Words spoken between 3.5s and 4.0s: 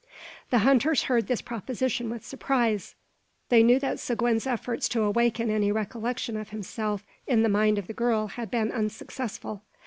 knew that